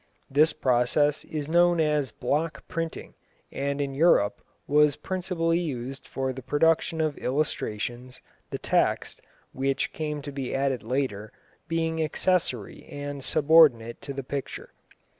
This 0.31 0.51
process 0.51 1.23
is 1.25 1.47
known 1.47 1.79
as 1.79 2.09
block 2.09 2.67
printing, 2.67 3.13
and 3.51 3.79
in 3.79 3.93
Europe 3.93 4.41
was 4.65 4.95
principally 4.95 5.59
used 5.59 6.07
for 6.07 6.33
the 6.33 6.41
production 6.41 6.99
of 6.99 7.19
illustrations, 7.19 8.19
the 8.49 8.57
text, 8.57 9.21
which 9.53 9.93
came 9.93 10.23
to 10.23 10.31
be 10.31 10.55
added 10.55 10.81
later, 10.81 11.31
being 11.67 12.01
accessory 12.03 12.83
and 12.89 13.23
subordinate 13.23 14.01
to 14.01 14.11
the 14.11 14.23
picture. 14.23 14.73